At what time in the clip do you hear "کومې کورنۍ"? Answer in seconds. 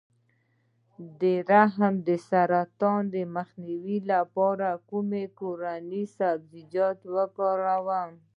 4.89-6.03